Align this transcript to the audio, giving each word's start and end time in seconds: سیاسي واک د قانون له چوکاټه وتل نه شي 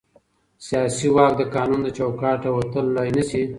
سیاسي 0.67 1.07
واک 1.15 1.33
د 1.37 1.41
قانون 1.55 1.79
له 1.85 1.91
چوکاټه 1.97 2.49
وتل 2.57 2.85
نه 3.17 3.23
شي 3.29 3.43